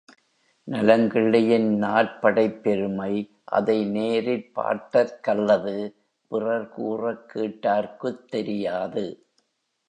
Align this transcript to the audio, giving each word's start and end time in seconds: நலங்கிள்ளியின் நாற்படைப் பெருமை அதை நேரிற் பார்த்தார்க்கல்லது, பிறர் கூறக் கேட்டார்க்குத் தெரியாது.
நலங்கிள்ளியின் 0.67 1.67
நாற்படைப் 1.77 2.63
பெருமை 2.63 3.11
அதை 3.43 3.85
நேரிற் 3.85 4.51
பார்த்தார்க்கல்லது, 4.55 5.93
பிறர் 6.27 6.69
கூறக் 6.69 7.31
கேட்டார்க்குத் 7.35 8.27
தெரியாது. 8.27 9.05